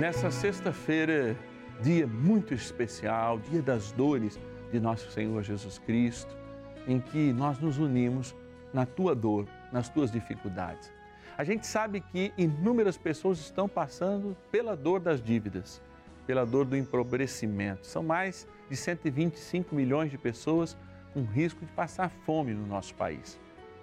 [0.00, 1.36] Nessa sexta-feira,
[1.82, 4.40] dia muito especial, dia das dores
[4.72, 6.34] de nosso Senhor Jesus Cristo,
[6.88, 8.34] em que nós nos unimos
[8.72, 10.90] na tua dor, nas tuas dificuldades.
[11.36, 15.82] A gente sabe que inúmeras pessoas estão passando pela dor das dívidas,
[16.26, 17.86] pela dor do empobrecimento.
[17.86, 20.78] São mais de 125 milhões de pessoas
[21.12, 23.38] com risco de passar fome no nosso país.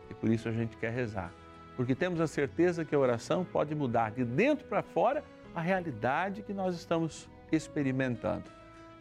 [0.09, 1.31] E por isso a gente quer rezar,
[1.75, 5.23] porque temos a certeza que a oração pode mudar de dentro para fora
[5.57, 8.43] a realidade que nós estamos experimentando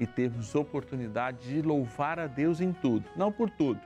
[0.01, 3.79] e termos oportunidade de louvar a Deus em tudo, não por tudo,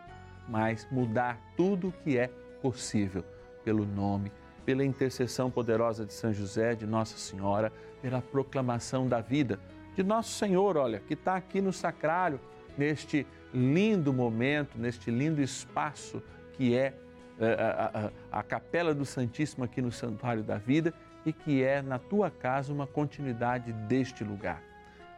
[0.48, 2.28] mas mudar tudo o que é
[2.62, 3.24] possível
[3.64, 4.30] pelo nome,
[4.64, 9.58] pela intercessão poderosa de São José, de Nossa Senhora, pela proclamação da vida
[9.96, 12.38] de Nosso Senhor, olha, que está aqui no sacrário,
[12.78, 16.94] neste lindo momento, neste lindo espaço que é
[17.40, 21.82] eh, a, a, a Capela do Santíssimo aqui no Santuário da Vida e que é
[21.82, 24.62] na tua casa uma continuidade deste lugar.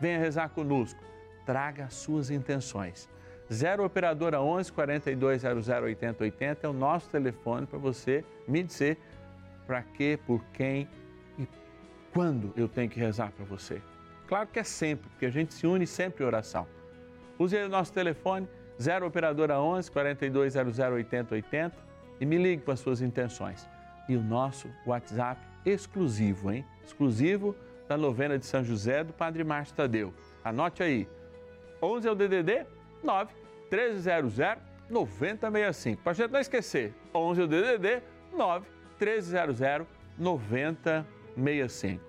[0.00, 1.02] Venha rezar conosco,
[1.46, 3.08] traga as suas intenções.
[3.52, 8.98] 0 Operadora 11 4200 8080 é o nosso telefone para você me dizer
[9.66, 10.88] para que, por quem
[11.38, 11.46] e
[12.12, 13.80] quando eu tenho que rezar para você.
[14.26, 16.66] Claro que é sempre, porque a gente se une sempre em oração.
[17.38, 18.48] Use o nosso telefone
[18.80, 21.76] 0 Operadora 11 4200 8080
[22.20, 23.68] e me ligue com as suas intenções.
[24.08, 26.64] E o nosso WhatsApp exclusivo, hein?
[26.84, 27.54] Exclusivo
[27.88, 30.14] da novena de São José do Padre Márcio Tadeu.
[30.44, 31.08] Anote aí.
[31.80, 32.66] 11 é o DDD
[33.02, 33.32] 9
[33.70, 34.36] 1300
[34.88, 36.02] 9065.
[36.02, 36.94] Para gente não esquecer.
[37.14, 38.02] 11 é o DDD
[38.32, 38.66] 9
[39.00, 39.86] 1300
[40.18, 42.02] 9065.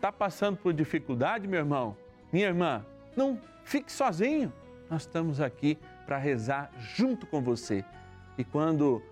[0.00, 1.96] Tá passando por dificuldade, meu irmão?
[2.32, 4.52] Minha irmã, não fique sozinho.
[4.88, 7.84] Nós estamos aqui para rezar junto com você.
[8.38, 9.02] E quando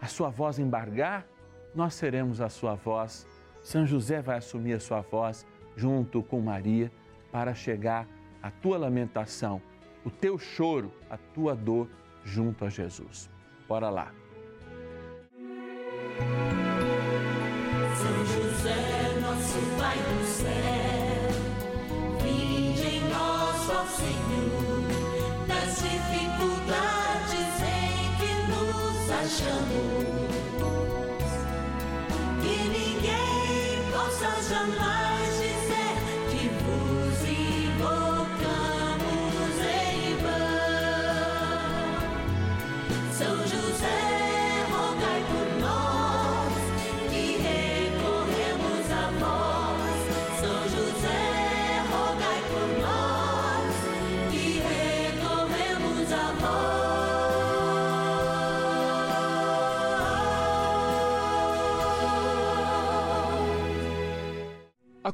[0.00, 1.26] a sua voz embargar,
[1.74, 3.26] nós seremos a sua voz
[3.62, 6.90] são José vai assumir a sua voz junto com Maria
[7.30, 8.06] para chegar
[8.42, 9.60] à tua lamentação,
[10.04, 11.88] o teu choro, a tua dor
[12.24, 13.30] junto a Jesus.
[13.68, 14.12] Bora lá.
[17.94, 21.28] São José, nosso Pai do céu,
[22.22, 30.07] vinde em nós, ó Senhor, nas dificuldades em que nos achamos.
[34.20, 35.07] 笑起来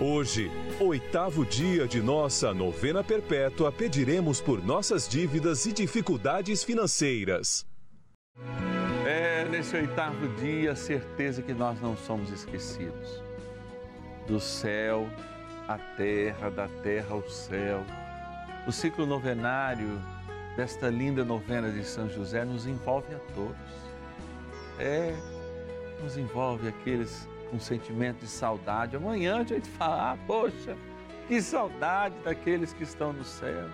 [0.00, 0.48] Hoje,
[0.78, 7.66] oitavo dia de nossa novena perpétua, pediremos por nossas dívidas e dificuldades financeiras.
[9.04, 13.24] É, nesse oitavo dia, a certeza que nós não somos esquecidos.
[14.24, 15.10] Do céu
[15.66, 17.84] à terra, da terra ao céu.
[18.68, 20.00] O ciclo novenário
[20.56, 23.56] desta linda novena de São José nos envolve a todos.
[24.78, 25.12] É,
[26.00, 28.96] nos envolve aqueles um sentimento de saudade.
[28.96, 30.76] Amanhã a gente fala, ah, poxa,
[31.26, 33.68] que saudade daqueles que estão no céu.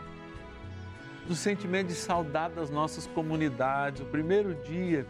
[1.26, 4.02] Do sentimento de saudade das nossas comunidades.
[4.02, 5.06] O primeiro dia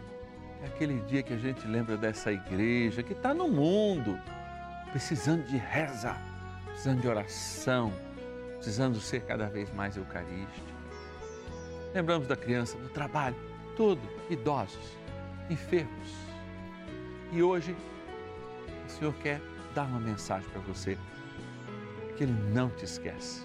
[0.63, 4.17] é aquele dia que a gente lembra dessa igreja que está no mundo,
[4.91, 6.15] precisando de reza,
[6.67, 7.91] precisando de oração,
[8.55, 10.75] precisando ser cada vez mais eucarístico.
[11.93, 13.35] Lembramos da criança, do trabalho,
[13.75, 14.97] tudo, idosos,
[15.49, 16.13] enfermos.
[17.31, 17.75] E hoje
[18.85, 19.41] o Senhor quer
[19.73, 20.97] dar uma mensagem para você,
[22.15, 23.43] que Ele não te esquece.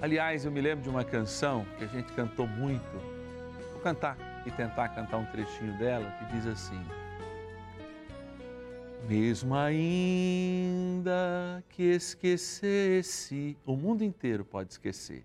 [0.00, 2.84] Aliás, eu me lembro de uma canção que a gente cantou muito.
[3.72, 6.80] Vou cantar e tentar cantar um trechinho dela que diz assim:
[9.08, 10.04] Mesmo ainda
[11.70, 15.24] que esquecesse, o mundo inteiro pode esquecer.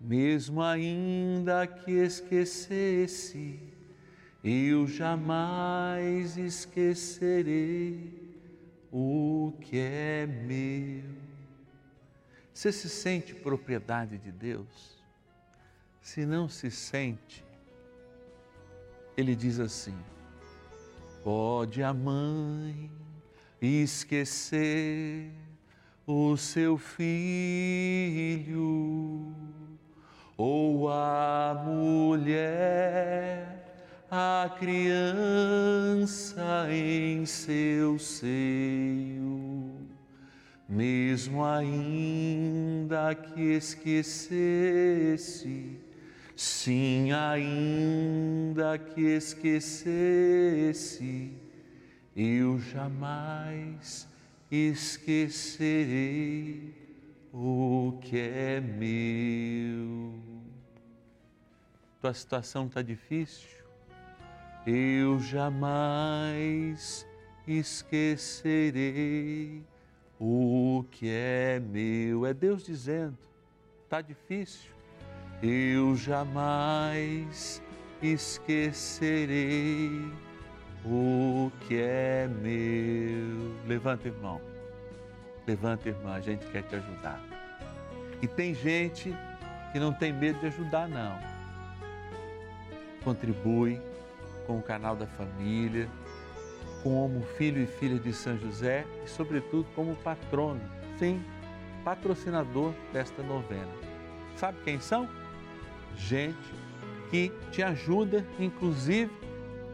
[0.00, 3.71] Mesmo ainda que esquecesse,
[4.42, 8.12] eu jamais esquecerei
[8.90, 11.04] o que é meu.
[12.52, 15.02] Você se sente propriedade de Deus?
[16.00, 17.44] Se não se sente,
[19.16, 19.96] ele diz assim:
[21.22, 22.90] pode a mãe
[23.60, 25.30] esquecer
[26.06, 28.31] o seu filho,
[34.62, 39.72] criança em seu seio
[40.68, 45.78] mesmo ainda que esquecesse,
[46.34, 49.70] sim, ainda que esquecesse,
[52.16, 54.08] eu jamais
[54.50, 56.74] esquecerei
[57.32, 60.14] o que é meu.
[62.00, 63.61] Tua situação está difícil?
[64.64, 67.04] Eu jamais
[67.48, 68.84] esquecerei
[70.20, 72.24] o que é meu.
[72.24, 73.18] É Deus dizendo:
[73.82, 74.70] está difícil.
[75.42, 77.60] Eu jamais
[78.00, 79.90] esquecerei
[80.84, 83.52] o que é meu.
[83.66, 84.40] Levanta, irmão.
[85.44, 87.20] Levanta, irmã, a gente quer te ajudar.
[88.22, 89.12] E tem gente
[89.72, 91.18] que não tem medo de ajudar, não.
[93.02, 93.80] Contribui
[94.46, 95.88] com o canal da família
[96.82, 100.60] como filho e filha de São José e, sobretudo, como patrono,
[100.98, 101.22] sim,
[101.84, 103.70] patrocinador desta novena.
[104.36, 105.08] Sabe quem são?
[105.96, 106.52] Gente
[107.10, 109.10] que te ajuda, inclusive,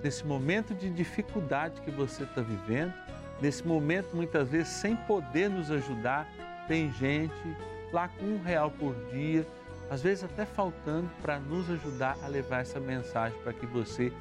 [0.02, 2.92] nesse momento de dificuldade que você está vivendo,
[3.40, 6.28] nesse momento, muitas vezes, sem poder nos ajudar,
[6.66, 7.56] tem gente
[7.92, 9.46] lá com um real por dia,
[9.88, 14.12] às vezes até faltando, para nos ajudar a levar essa mensagem para que você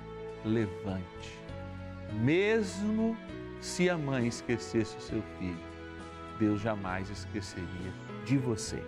[0.46, 1.38] levante
[2.14, 3.18] mesmo
[3.62, 5.58] se a mãe esquecesse o seu filho,
[6.40, 7.92] Deus jamais esqueceria
[8.26, 8.82] de você.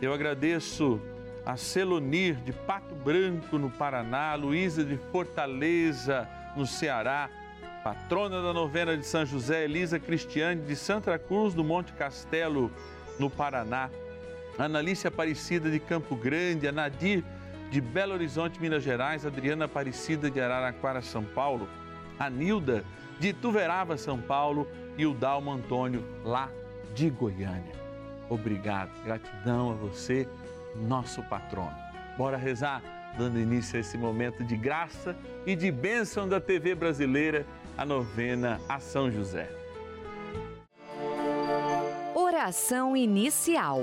[0.00, 1.00] Eu agradeço
[1.44, 7.30] a Celonir de Pato Branco, no Paraná, Luísa de Fortaleza, no Ceará,
[7.82, 12.70] patrona da novena de São José, Elisa Cristiane de Santa Cruz do Monte Castelo,
[13.18, 13.90] no Paraná,
[14.58, 17.24] Analícia Aparecida de Campo Grande, a Nadir
[17.70, 21.68] de Belo Horizonte, Minas Gerais, Adriana Aparecida de Araraquara, São Paulo,
[22.18, 22.84] a Nilda
[23.18, 24.66] de Tuverava, São Paulo
[24.98, 26.50] e o Dalmo Antônio lá
[26.94, 27.78] de Goiânia.
[28.28, 30.28] Obrigado, gratidão a você,
[30.76, 31.76] nosso patrono.
[32.18, 32.82] Bora rezar,
[33.16, 35.16] dando início a esse momento de graça
[35.46, 37.46] e de bênção da TV brasileira,
[37.78, 39.48] a novena a São José.
[42.14, 43.82] Oração inicial.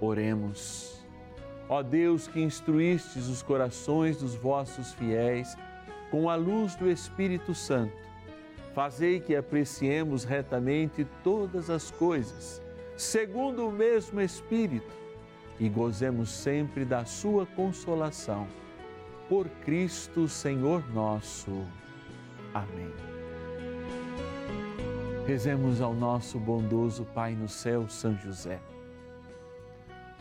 [0.00, 0.98] Oremos.
[1.68, 5.56] Ó Deus que instruístes os corações dos vossos fiéis
[6.10, 7.96] com a luz do Espírito Santo,
[8.74, 12.60] fazei que apreciemos retamente todas as coisas,
[12.96, 14.90] segundo o mesmo Espírito,
[15.60, 18.48] e gozemos sempre da sua consolação.
[19.28, 21.64] Por Cristo, Senhor nosso.
[22.52, 22.92] Amém.
[25.24, 28.58] Rezemos ao nosso bondoso Pai no céu, São José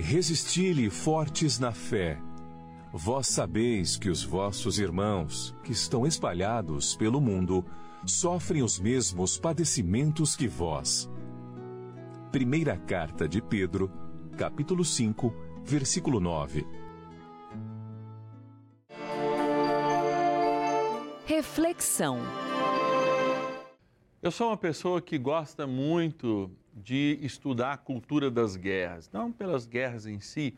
[0.00, 2.18] Resisti-lhe fortes na fé.
[2.92, 7.64] Vós sabeis que os vossos irmãos, que estão espalhados pelo mundo,
[8.04, 11.08] sofrem os mesmos padecimentos que vós.
[12.32, 13.92] Primeira carta de Pedro,
[14.36, 16.66] capítulo 5, versículo 9.
[21.26, 22.18] Reflexão.
[24.22, 29.66] Eu sou uma pessoa que gosta muito de estudar a cultura das guerras, não pelas
[29.66, 30.56] guerras em si,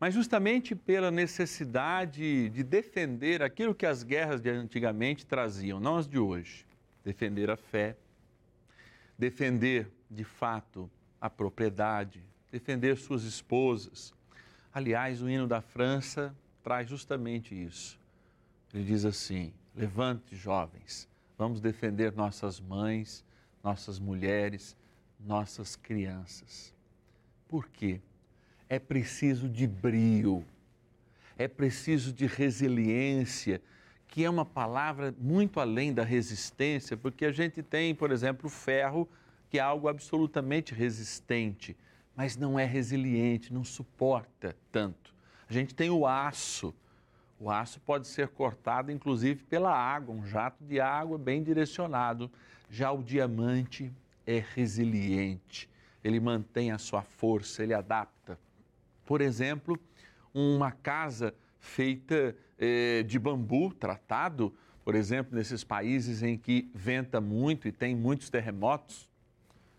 [0.00, 6.08] mas justamente pela necessidade de defender aquilo que as guerras de antigamente traziam, não as
[6.08, 6.66] de hoje.
[7.04, 7.96] Defender a fé,
[9.18, 14.14] defender de fato a propriedade, defender suas esposas.
[14.72, 17.98] Aliás, o hino da França traz justamente isso.
[18.72, 23.24] Ele diz assim: Levante, jovens, vamos defender nossas mães,
[23.62, 24.76] nossas mulheres,
[25.24, 26.74] nossas crianças.
[27.48, 28.00] Por quê?
[28.68, 30.44] É preciso de brio,
[31.36, 33.60] é preciso de resiliência,
[34.06, 38.50] que é uma palavra muito além da resistência, porque a gente tem, por exemplo, o
[38.50, 39.08] ferro,
[39.48, 41.76] que é algo absolutamente resistente,
[42.14, 45.14] mas não é resiliente, não suporta tanto.
[45.48, 46.74] A gente tem o aço.
[47.40, 52.30] O aço pode ser cortado, inclusive, pela água, um jato de água bem direcionado.
[52.68, 53.92] Já o diamante
[54.30, 55.68] é resiliente,
[56.04, 58.38] ele mantém a sua força, ele adapta.
[59.04, 59.78] Por exemplo,
[60.32, 67.66] uma casa feita eh, de bambu tratado, por exemplo, nesses países em que venta muito
[67.66, 69.08] e tem muitos terremotos,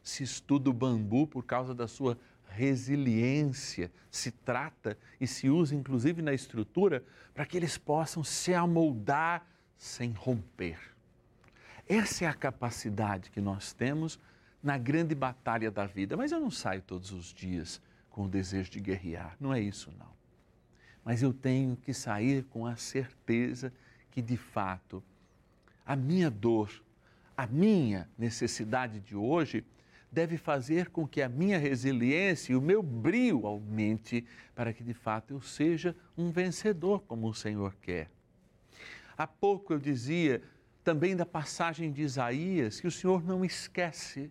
[0.04, 2.18] se estuda o bambu por causa da sua
[2.50, 7.04] resiliência, se trata e se usa inclusive na estrutura
[7.34, 10.78] para que eles possam se amoldar sem romper.
[11.88, 14.20] Essa é a capacidade que nós temos
[14.62, 16.16] na grande batalha da vida.
[16.16, 19.92] Mas eu não saio todos os dias com o desejo de guerrear, não é isso
[19.98, 20.12] não.
[21.04, 23.74] Mas eu tenho que sair com a certeza
[24.12, 25.02] que de fato
[25.86, 26.70] a minha dor,
[27.36, 29.66] a minha necessidade de hoje
[30.12, 34.94] deve fazer com que a minha resiliência e o meu brio aumente para que de
[34.94, 38.12] fato eu seja um vencedor como o Senhor quer.
[39.18, 40.42] Há pouco eu dizia
[40.84, 44.30] também da passagem de Isaías que o Senhor não esquece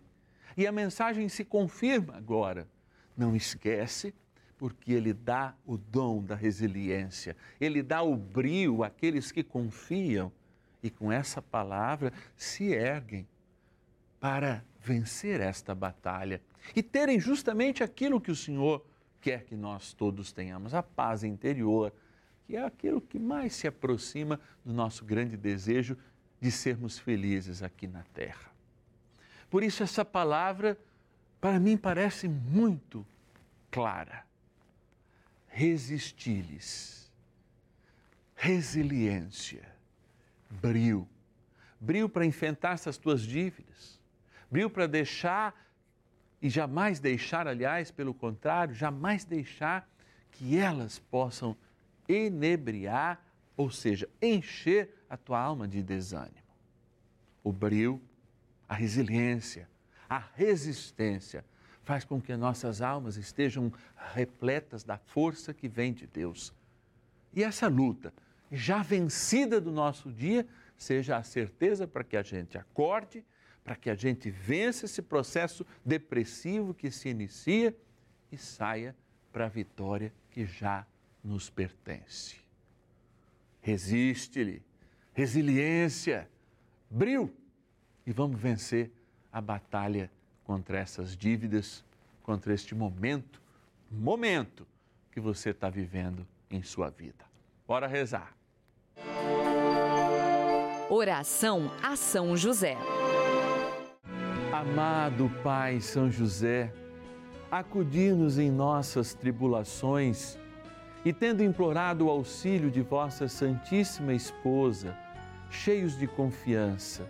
[0.55, 2.67] e a mensagem se confirma agora.
[3.15, 4.13] Não esquece,
[4.57, 10.31] porque ele dá o dom da resiliência, ele dá o brio àqueles que confiam
[10.83, 13.27] e com essa palavra se erguem
[14.19, 16.41] para vencer esta batalha
[16.75, 18.85] e terem justamente aquilo que o Senhor
[19.19, 21.93] quer que nós todos tenhamos, a paz interior,
[22.45, 25.97] que é aquilo que mais se aproxima do nosso grande desejo
[26.39, 28.50] de sermos felizes aqui na terra.
[29.51, 30.79] Por isso, essa palavra,
[31.41, 33.05] para mim, parece muito
[33.69, 34.25] clara.
[35.49, 37.11] Resistir-lhes.
[38.33, 39.69] Resiliência.
[40.49, 41.05] Brio.
[41.81, 43.99] Brio para enfrentar essas tuas dívidas.
[44.49, 45.53] Brio para deixar
[46.41, 49.85] e jamais deixar, aliás, pelo contrário, jamais deixar
[50.31, 51.57] que elas possam
[52.07, 53.21] enebriar,
[53.57, 56.37] ou seja, encher a tua alma de desânimo.
[57.43, 58.01] O brio
[58.71, 59.67] a resiliência,
[60.09, 61.43] a resistência
[61.83, 63.69] faz com que nossas almas estejam
[64.13, 66.53] repletas da força que vem de Deus.
[67.33, 68.13] E essa luta,
[68.49, 70.47] já vencida do nosso dia,
[70.77, 73.25] seja a certeza para que a gente acorde,
[73.61, 77.75] para que a gente vença esse processo depressivo que se inicia
[78.31, 78.95] e saia
[79.33, 80.87] para a vitória que já
[81.21, 82.37] nos pertence.
[83.59, 84.63] Resiste-lhe,
[85.13, 86.29] resiliência,
[86.89, 87.35] brilho
[88.05, 88.91] e vamos vencer
[89.31, 90.11] a batalha
[90.43, 91.83] contra essas dívidas,
[92.23, 93.41] contra este momento,
[93.89, 94.67] momento
[95.11, 97.25] que você está vivendo em sua vida.
[97.67, 98.35] Bora rezar.
[100.89, 102.77] Oração a São José.
[104.51, 106.73] Amado Pai São José,
[107.49, 110.37] acudir-nos em nossas tribulações
[111.03, 114.95] e, tendo implorado o auxílio de vossa Santíssima Esposa,
[115.49, 117.09] cheios de confiança,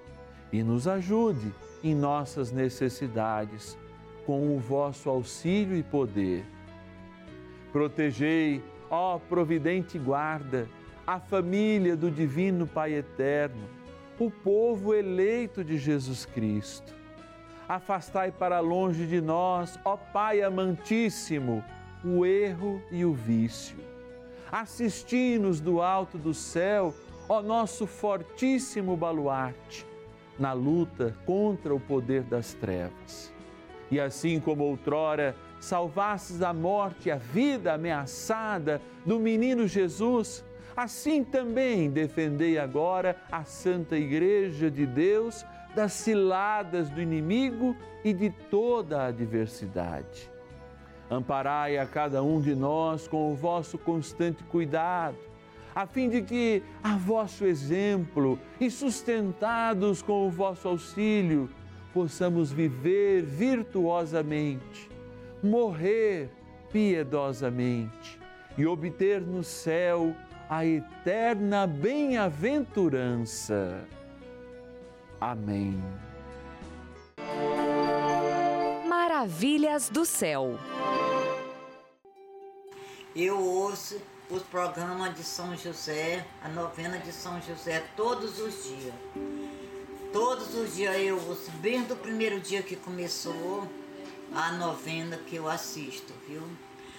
[0.51, 1.53] e nos ajude
[1.83, 3.77] em nossas necessidades
[4.25, 6.45] com o vosso auxílio e poder.
[7.71, 10.67] Protegei, ó providente guarda,
[11.05, 13.67] a família do Divino Pai Eterno,
[14.19, 16.93] o povo eleito de Jesus Cristo.
[17.67, 21.63] Afastai para longe de nós, ó Pai amantíssimo,
[22.03, 23.77] o erro e o vício.
[24.51, 26.93] Assisti-nos do alto do céu,
[27.29, 29.85] ó nosso fortíssimo baluarte,
[30.41, 33.33] na luta contra o poder das trevas.
[33.89, 40.43] E assim como outrora salvastes da morte a vida ameaçada do menino Jesus,
[40.75, 45.45] assim também defendei agora a Santa Igreja de Deus
[45.75, 50.31] das ciladas do inimigo e de toda a adversidade
[51.11, 55.17] Amparai a cada um de nós com o vosso constante cuidado,
[55.73, 61.49] a fim de que, a vosso exemplo e sustentados com o vosso auxílio,
[61.93, 64.89] possamos viver virtuosamente,
[65.41, 66.29] morrer
[66.71, 68.19] piedosamente
[68.57, 70.13] e obter no céu
[70.49, 73.87] a eterna bem-aventurança.
[75.19, 75.81] Amém.
[78.87, 80.57] Maravilhas do céu.
[83.15, 88.93] Eu ouço os programas de São José, a novena de São José, todos os dias.
[90.13, 93.67] Todos os dias eu bem do primeiro dia que começou
[94.33, 96.43] a novena que eu assisto, viu?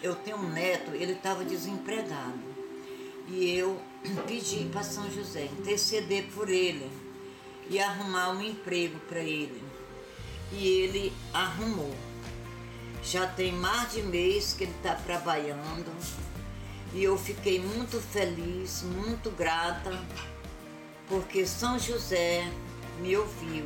[0.03, 2.53] Eu tenho um neto, ele estava desempregado.
[3.29, 3.81] E eu
[4.27, 6.90] pedi para São José interceder por ele
[7.71, 9.62] e arrumar um emprego para ele.
[10.53, 11.95] E ele arrumou.
[13.03, 15.90] Já tem mais de mês que ele está trabalhando
[16.95, 19.99] e eu fiquei muito feliz, muito grata,
[21.09, 22.47] porque São José
[23.01, 23.65] me ouviu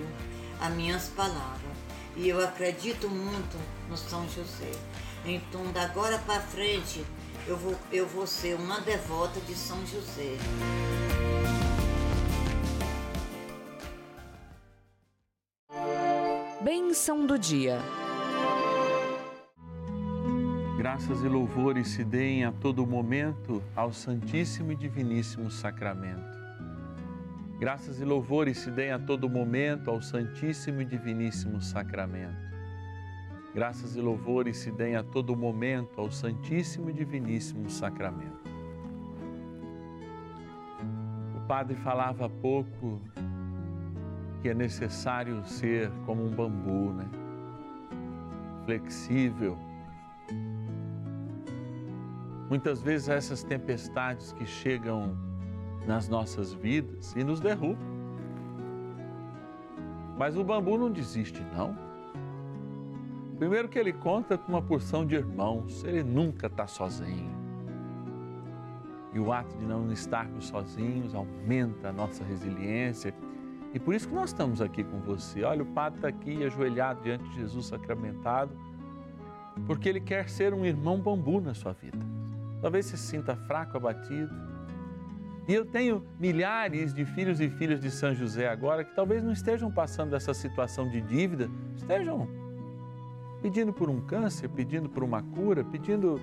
[0.61, 1.77] as minhas palavras
[2.17, 3.59] e eu acredito muito
[3.89, 4.73] no São José.
[5.25, 7.05] Então, da agora para frente,
[7.47, 10.37] eu vou, eu vou ser uma devota de São José.
[16.63, 17.81] Bênção do dia.
[20.87, 26.39] Graças e louvores se deem a todo momento ao Santíssimo e Diviníssimo Sacramento.
[27.59, 32.39] Graças e louvores se deem a todo momento ao Santíssimo e Diviníssimo Sacramento.
[33.53, 38.49] Graças e louvores se deem a todo momento ao Santíssimo e Diviníssimo Sacramento.
[41.37, 43.01] O padre falava há pouco
[44.41, 47.11] que é necessário ser como um bambu, né?
[48.65, 49.66] Flexível
[52.49, 55.17] Muitas vezes essas tempestades que chegam
[55.85, 57.97] nas nossas vidas e nos derrubam.
[60.17, 61.77] Mas o bambu não desiste, não.
[63.37, 67.35] Primeiro que ele conta com uma porção de irmãos, ele nunca está sozinho.
[69.13, 73.13] E o ato de não estarmos sozinhos aumenta a nossa resiliência.
[73.75, 75.43] E por isso que nós estamos aqui com você.
[75.43, 78.57] Olha, o padre está aqui ajoelhado diante de Jesus sacramentado,
[79.67, 81.99] porque ele quer ser um irmão bambu na sua vida
[82.67, 84.35] talvez se sinta fraco, abatido.
[85.47, 89.31] E eu tenho milhares de filhos e filhas de São José agora que talvez não
[89.31, 92.29] estejam passando essa situação de dívida, estejam
[93.41, 96.21] pedindo por um câncer, pedindo por uma cura, pedindo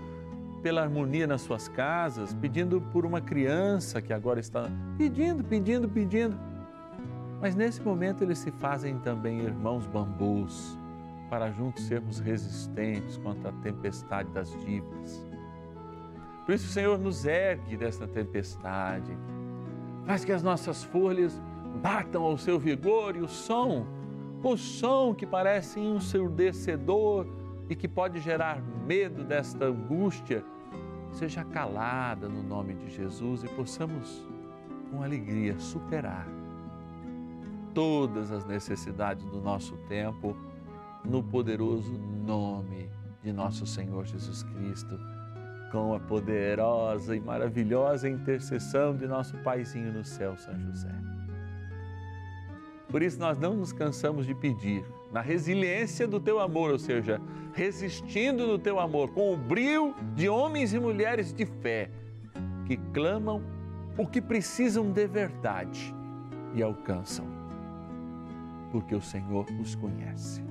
[0.62, 6.38] pela harmonia nas suas casas, pedindo por uma criança que agora está pedindo, pedindo, pedindo.
[7.40, 10.78] Mas nesse momento eles se fazem também irmãos bambus,
[11.30, 15.33] para juntos sermos resistentes contra a tempestade das dívidas.
[16.46, 19.18] Por isso, Senhor, nos ergue desta tempestade.
[20.06, 21.42] Faz que as nossas folhas
[21.82, 23.86] batam ao seu vigor e o som,
[24.44, 27.26] o som que parece ensurdecedor
[27.70, 30.44] e que pode gerar medo desta angústia,
[31.12, 34.28] seja calada no nome de Jesus e possamos,
[34.92, 36.28] com alegria, superar
[37.74, 40.36] todas as necessidades do nosso tempo
[41.04, 42.90] no poderoso nome
[43.24, 45.00] de nosso Senhor Jesus Cristo
[45.74, 50.94] com a poderosa e maravilhosa intercessão de nosso Paizinho no céu, São José.
[52.88, 57.20] Por isso nós não nos cansamos de pedir, na resiliência do teu amor, ou seja,
[57.54, 61.90] resistindo no teu amor, com o brilho de homens e mulheres de fé
[62.68, 63.42] que clamam
[63.98, 65.92] o que precisam de verdade
[66.54, 67.26] e alcançam,
[68.72, 70.44] porque o Senhor os conhece.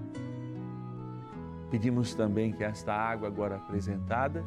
[1.70, 4.44] Pedimos também que esta água agora apresentada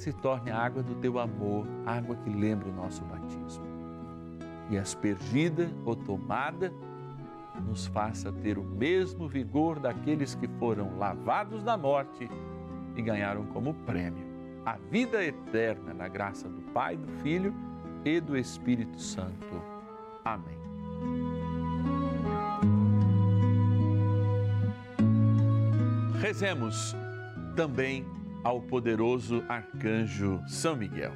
[0.00, 3.64] se torne a água do teu amor, água que lembra o nosso batismo.
[4.70, 6.72] E aspergida ou tomada,
[7.66, 12.28] nos faça ter o mesmo vigor daqueles que foram lavados da morte
[12.96, 14.30] e ganharam como prêmio
[14.64, 17.54] a vida eterna na graça do Pai, do Filho
[18.04, 19.62] e do Espírito Santo.
[20.24, 20.58] Amém.
[26.20, 26.94] Rezemos
[27.56, 28.06] também
[28.42, 31.12] ao poderoso arcanjo São Miguel.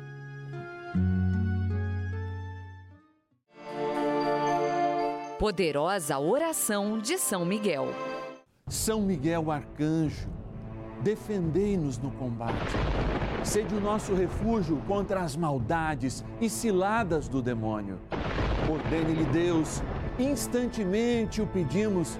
[5.38, 7.88] Poderosa oração de São Miguel.
[8.68, 10.28] São Miguel arcanjo,
[11.02, 12.74] defendei-nos no combate.
[13.42, 17.98] Sede o nosso refúgio contra as maldades e ciladas do demônio.
[18.70, 19.82] Ordene-lhe Deus,
[20.18, 22.18] instantemente o pedimos,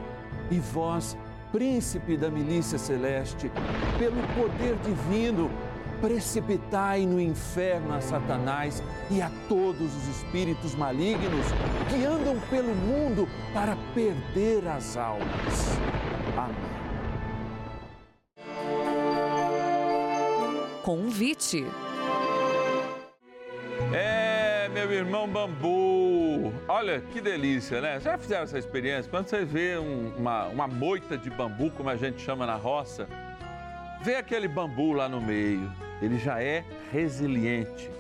[0.51, 1.17] e vós,
[1.55, 3.49] príncipe da milícia celeste,
[3.97, 5.49] pelo poder divino,
[6.01, 11.47] precipitai no inferno a Satanás e a todos os espíritos malignos
[11.89, 15.79] que andam pelo mundo para perder as almas.
[16.37, 16.57] Amém.
[20.83, 21.65] Convite.
[23.93, 25.94] É, meu irmão bambu.
[26.69, 28.01] Olha que delícia, né?
[28.01, 29.11] Já fizeram essa experiência?
[29.11, 33.07] Quando você vê um- uma, uma moita de bambu, como a gente chama na roça,
[34.03, 35.71] vê aquele bambu lá no meio.
[36.03, 37.91] Ele já é resiliente.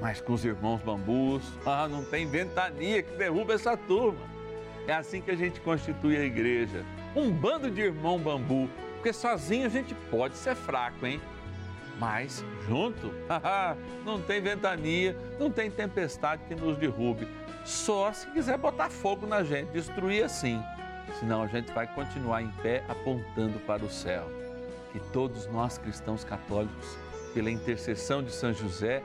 [0.00, 4.20] Mas com os irmãos bambus, ah, não tem ventania que derruba essa turma.
[4.86, 6.84] É assim que a gente constitui a igreja.
[7.14, 8.68] Um bando de irmão bambu.
[8.96, 11.20] Porque sozinho a gente pode ser fraco, hein?
[11.98, 13.12] Mas junto,
[14.06, 17.28] não tem ventania, não tem tempestade que nos derrube.
[17.64, 20.62] Só se quiser botar fogo na gente, destruir assim.
[21.18, 24.26] Senão a gente vai continuar em pé apontando para o céu.
[24.92, 26.98] Que todos nós cristãos católicos,
[27.34, 29.02] pela intercessão de São José,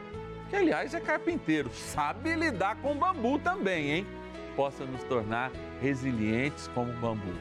[0.50, 4.08] que aliás é carpinteiro, sabe lidar com bambu também, hein?
[4.56, 7.34] Possa nos tornar resilientes como bambu.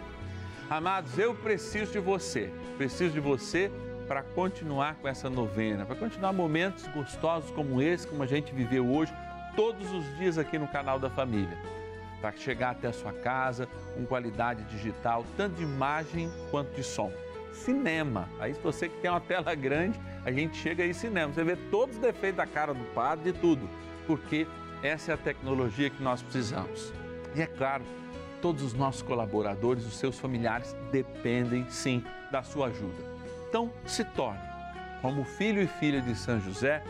[0.68, 3.70] Amados, eu preciso de você, preciso de você
[4.08, 8.90] para continuar com essa novena, para continuar momentos gostosos como esse, como a gente viveu
[8.90, 9.12] hoje,
[9.56, 11.56] todos os dias aqui no canal da família.
[12.20, 17.12] Para chegar até a sua casa com qualidade digital, tanto de imagem quanto de som.
[17.52, 18.28] Cinema.
[18.40, 21.32] Aí, se você que tem uma tela grande, a gente chega aí cinema.
[21.32, 23.68] Você vê todos os defeitos da cara do padre, de tudo.
[24.06, 24.46] Porque
[24.82, 26.92] essa é a tecnologia que nós precisamos.
[27.34, 27.84] E é claro,
[28.40, 33.02] todos os nossos colaboradores, os seus familiares, dependem sim da sua ajuda.
[33.48, 34.40] Então, se torne,
[35.00, 36.82] como filho e filha de São José,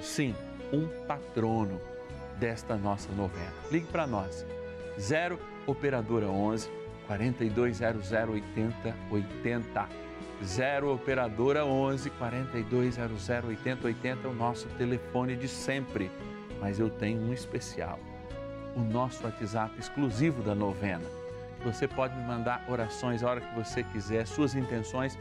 [0.00, 0.34] sim,
[0.72, 1.80] um patrono
[2.38, 3.52] desta nossa novena.
[3.70, 4.46] Ligue para nós,
[4.98, 6.70] 0 Operadora 11
[7.06, 9.88] 4200 80 80.
[10.44, 16.10] 0 Operadora 11 4200 80 80 é o nosso telefone de sempre.
[16.60, 17.98] Mas eu tenho um especial,
[18.74, 21.04] o nosso WhatsApp exclusivo da novena.
[21.64, 25.18] Você pode me mandar orações a hora que você quiser, suas intenções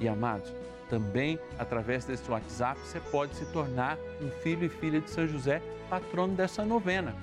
[0.00, 0.52] e amados,
[0.88, 5.62] também através desse WhatsApp você pode se tornar um filho e filha de São José,
[5.88, 7.14] patrono dessa novena.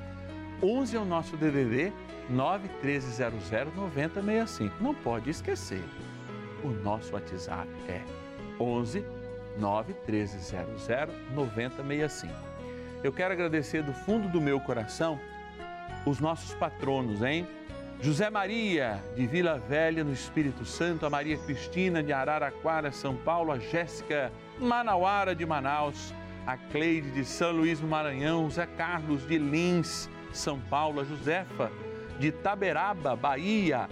[0.62, 1.92] 11 é o nosso DDD
[2.30, 4.84] 91300 9065.
[4.84, 5.84] Não pode esquecer.
[6.64, 8.02] O nosso WhatsApp é
[8.60, 9.06] 11
[9.58, 10.88] 91300
[11.34, 12.34] 9065.
[13.04, 15.20] Eu quero agradecer do fundo do meu coração
[16.06, 17.48] os nossos patronos, hein?
[18.06, 23.52] José Maria, de Vila Velha, no Espírito Santo, a Maria Cristina, de Araraquara, São Paulo,
[23.52, 26.14] a Jéssica Manauara, de Manaus,
[26.46, 31.72] a Cleide, de São Luís do Maranhão, Zé Carlos, de Lins, São Paulo, a Josefa,
[32.20, 33.90] de Taberaba, Bahia,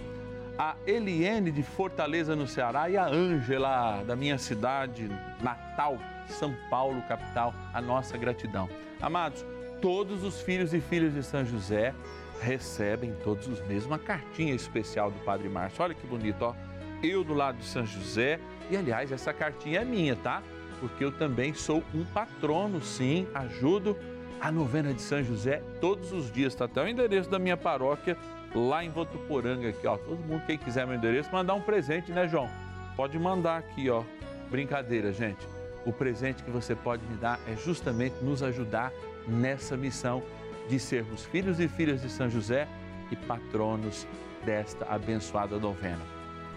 [0.56, 5.10] a Eliene, de Fortaleza, no Ceará, e a Ângela, da minha cidade
[5.42, 5.98] natal,
[6.28, 8.70] São Paulo, capital, a nossa gratidão.
[9.02, 9.44] Amados,
[9.82, 11.92] todos os filhos e filhas de São José,
[12.40, 15.82] recebem todos os meses uma cartinha especial do Padre Márcio.
[15.82, 16.54] Olha que bonito, ó.
[17.02, 18.38] Eu do lado de São José,
[18.70, 20.42] e aliás, essa cartinha é minha, tá?
[20.80, 23.96] Porque eu também sou um patrono, sim, ajudo
[24.40, 26.54] a novena de São José todos os dias.
[26.54, 28.16] Tá até o endereço da minha paróquia
[28.54, 29.96] lá em Votuporanga aqui, ó.
[29.96, 32.48] Todo mundo quem quiser meu endereço, mandar um presente, né, João?
[32.96, 34.02] Pode mandar aqui, ó.
[34.50, 35.46] Brincadeira, gente.
[35.86, 38.92] o presente que você pode me dar é justamente nos ajudar
[39.26, 40.22] nessa missão
[40.68, 42.66] de sermos filhos e filhas de São José
[43.10, 44.06] e patronos
[44.44, 46.02] desta abençoada novena.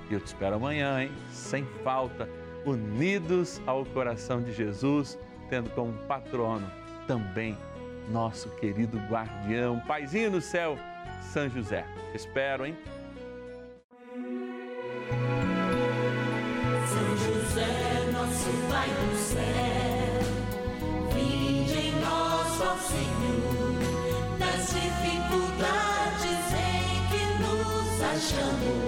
[0.09, 1.11] E eu te espero amanhã, hein?
[1.31, 2.29] Sem falta,
[2.65, 5.17] unidos ao coração de Jesus,
[5.49, 6.69] tendo como patrono
[7.07, 7.57] também
[8.09, 10.77] nosso querido guardião, paizinho no céu,
[11.21, 11.85] São José.
[12.11, 12.77] Te espero, hein?
[16.87, 19.86] São José, nosso Pai do céu,
[28.27, 28.86] Senhor,